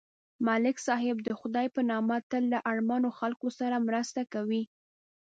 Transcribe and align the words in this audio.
ملک 0.47 0.77
صاحب 0.87 1.17
د 1.23 1.29
خدای 1.39 1.67
په 1.75 1.81
نامه 1.91 2.15
تل 2.29 2.43
له 2.53 2.59
اړمنو 2.71 3.09
خلکو 3.19 3.47
سره 3.59 3.83
مرسته 3.87 4.21
کوي. 4.33 4.63